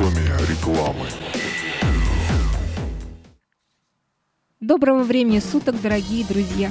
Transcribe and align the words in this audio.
Анатомия 0.00 0.38
рекламы. 0.48 1.06
Доброго 4.60 5.02
времени 5.02 5.40
суток, 5.40 5.78
дорогие 5.82 6.24
друзья! 6.24 6.70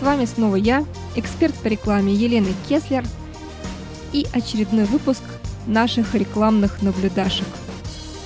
С 0.00 0.04
вами 0.04 0.24
снова 0.24 0.56
я, 0.56 0.84
эксперт 1.14 1.54
по 1.54 1.68
рекламе 1.68 2.12
Елена 2.12 2.48
Кеслер 2.68 3.04
и 4.12 4.26
очередной 4.32 4.84
выпуск 4.84 5.22
наших 5.68 6.16
рекламных 6.16 6.82
наблюдашек. 6.82 7.46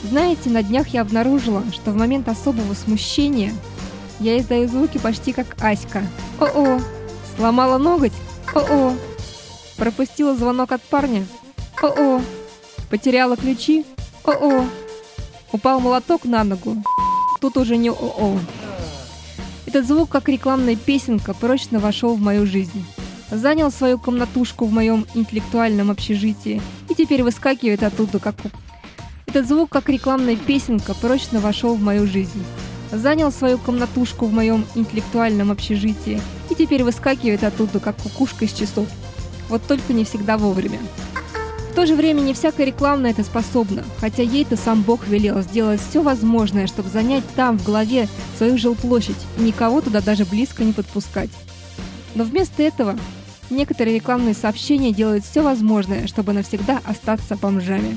Знаете, 0.04 0.48
на 0.48 0.62
днях 0.62 0.88
я 0.88 1.02
обнаружила, 1.02 1.62
что 1.72 1.90
в 1.90 1.96
момент 1.96 2.28
особого 2.28 2.72
смущения 2.72 3.52
я 4.20 4.38
издаю 4.38 4.68
звуки 4.68 4.96
почти 4.96 5.34
как 5.34 5.54
Аська. 5.60 6.02
О-о! 6.40 6.80
Сломала 7.36 7.76
ноготь? 7.76 8.14
О-о! 8.54 8.94
Пропустила 9.76 10.34
звонок 10.34 10.72
от 10.72 10.80
парня? 10.82 11.26
О-о! 11.82 12.22
Потеряла 12.88 13.36
ключи? 13.36 13.84
О-о! 14.28 14.66
Упал 15.52 15.80
молоток 15.80 16.26
на 16.26 16.44
ногу? 16.44 16.76
Тут 17.40 17.56
уже 17.56 17.78
не 17.78 17.88
о-о. 17.88 18.38
Этот 19.64 19.86
звук, 19.86 20.10
как 20.10 20.28
рекламная 20.28 20.76
песенка, 20.76 21.32
прочно 21.32 21.80
вошел 21.80 22.14
в 22.14 22.20
мою 22.20 22.44
жизнь. 22.44 22.84
Занял 23.30 23.70
свою 23.70 23.98
комнатушку 23.98 24.66
в 24.66 24.70
моем 24.70 25.06
интеллектуальном 25.14 25.90
общежитии 25.90 26.60
и 26.90 26.94
теперь 26.94 27.22
выскакивает 27.22 27.82
оттуда, 27.82 28.18
как... 28.18 28.34
Этот 29.24 29.48
звук, 29.48 29.70
как 29.70 29.88
рекламная 29.88 30.36
песенка, 30.36 30.92
прочно 30.92 31.40
вошел 31.40 31.74
в 31.74 31.80
мою 31.80 32.06
жизнь. 32.06 32.44
Занял 32.92 33.32
свою 33.32 33.56
комнатушку 33.56 34.26
в 34.26 34.32
моем 34.34 34.66
интеллектуальном 34.74 35.50
общежитии 35.50 36.20
и 36.50 36.54
теперь 36.54 36.84
выскакивает 36.84 37.44
оттуда, 37.44 37.80
как 37.80 37.96
кукушка 37.96 38.44
из 38.44 38.52
часов. 38.52 38.88
Вот 39.48 39.66
только 39.66 39.94
не 39.94 40.04
всегда 40.04 40.36
вовремя. 40.36 40.80
То 41.78 41.86
же 41.86 41.94
время 41.94 42.22
не 42.22 42.34
всякая 42.34 42.66
реклама 42.66 43.02
на 43.02 43.06
это 43.06 43.22
способна, 43.22 43.84
хотя 44.00 44.20
ей-то 44.20 44.56
сам 44.56 44.82
Бог 44.82 45.06
велел 45.06 45.42
сделать 45.42 45.80
все 45.80 46.02
возможное, 46.02 46.66
чтобы 46.66 46.88
занять 46.88 47.22
там, 47.36 47.56
в 47.56 47.64
голове, 47.64 48.08
свою 48.36 48.58
жилплощадь 48.58 49.14
и 49.38 49.42
никого 49.42 49.80
туда 49.80 50.00
даже 50.00 50.24
близко 50.24 50.64
не 50.64 50.72
подпускать. 50.72 51.30
Но 52.16 52.24
вместо 52.24 52.64
этого 52.64 52.98
некоторые 53.48 53.94
рекламные 53.94 54.34
сообщения 54.34 54.90
делают 54.90 55.24
все 55.24 55.40
возможное, 55.40 56.08
чтобы 56.08 56.32
навсегда 56.32 56.80
остаться 56.84 57.36
бомжами. 57.36 57.96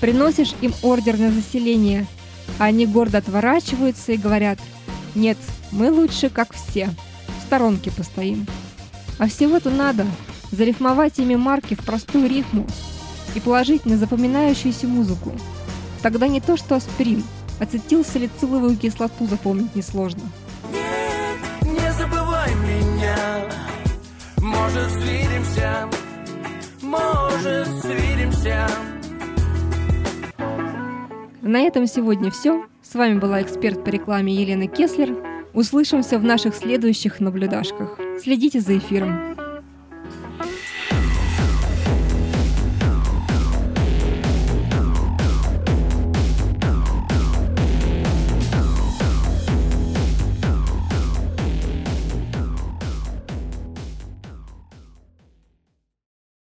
Приносишь 0.00 0.54
им 0.62 0.72
ордер 0.80 1.18
на 1.18 1.30
заселение, 1.30 2.06
а 2.58 2.64
они 2.64 2.86
гордо 2.86 3.18
отворачиваются 3.18 4.12
и 4.12 4.16
говорят 4.16 4.58
«Нет, 5.14 5.36
мы 5.72 5.92
лучше, 5.92 6.30
как 6.30 6.54
все, 6.54 6.88
в 7.38 7.42
сторонке 7.44 7.90
постоим». 7.90 8.46
А 9.18 9.28
всего-то 9.28 9.68
надо 9.68 10.06
зарифмовать 10.50 11.18
ими 11.18 11.34
марки 11.34 11.74
в 11.74 11.84
простую 11.84 12.28
рифму 12.28 12.66
и 13.34 13.40
положить 13.40 13.86
на 13.86 13.96
запоминающуюся 13.96 14.86
музыку. 14.86 15.32
Тогда 16.02 16.28
не 16.28 16.40
то 16.40 16.56
что 16.56 16.76
аспирин, 16.76 17.24
ацетилсалициловую 17.60 18.76
кислоту 18.76 19.26
запомнить 19.26 19.74
несложно. 19.74 20.22
Нет, 20.72 21.64
не 21.64 21.92
забывай 21.92 22.54
меня, 22.54 23.48
может 24.38 24.90
свидимся, 24.90 25.88
может 26.82 27.68
свидимся. 27.80 28.68
На 31.42 31.60
этом 31.60 31.86
сегодня 31.86 32.30
все. 32.30 32.66
С 32.82 32.94
вами 32.94 33.18
была 33.18 33.42
эксперт 33.42 33.82
по 33.82 33.88
рекламе 33.88 34.34
Елена 34.34 34.66
Кеслер. 34.66 35.16
Услышимся 35.54 36.18
в 36.18 36.24
наших 36.24 36.54
следующих 36.54 37.20
наблюдашках. 37.20 37.98
Следите 38.22 38.60
за 38.60 38.76
эфиром. 38.76 39.47